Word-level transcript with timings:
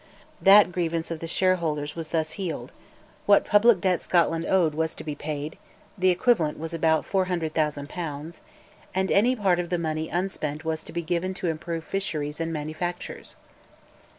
That 0.41 0.71
grievance 0.71 1.11
of 1.11 1.19
the 1.19 1.27
shareholders 1.27 1.95
was 1.95 2.07
thus 2.09 2.31
healed, 2.31 2.71
what 3.27 3.45
public 3.45 3.79
debt 3.79 4.01
Scotland 4.01 4.47
owed 4.47 4.73
was 4.73 4.95
to 4.95 5.03
be 5.03 5.13
paid 5.13 5.59
(the 5.95 6.09
Equivalent 6.09 6.57
was 6.57 6.73
about 6.73 7.05
400,000 7.05 7.87
pounds), 7.87 8.41
and 8.95 9.11
any 9.11 9.35
part 9.35 9.59
of 9.59 9.69
the 9.69 9.77
money 9.77 10.09
unspent 10.09 10.65
was 10.65 10.81
to 10.85 10.91
be 10.91 11.03
given 11.03 11.35
to 11.35 11.49
improve 11.49 11.83
fisheries 11.83 12.39
and 12.39 12.51
manufactures. 12.51 13.35